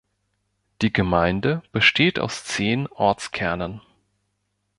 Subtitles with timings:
[0.81, 3.81] Die Gemeinde besteht aus zehn Ortskernen.